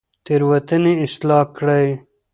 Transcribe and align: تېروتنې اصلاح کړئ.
تېروتنې 0.25 0.93
اصلاح 1.05 1.45
کړئ. 1.57 1.87